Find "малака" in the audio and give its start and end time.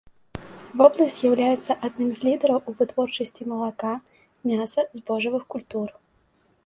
3.53-3.93